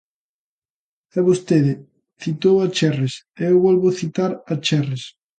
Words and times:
E 1.17 1.19
vostede 1.27 1.73
citou 2.21 2.55
a 2.65 2.67
Cherres 2.75 3.13
e 3.39 3.41
eu 3.51 3.57
volvo 3.65 3.97
citar 3.99 4.31
a 4.51 4.53
Cherres. 4.65 5.03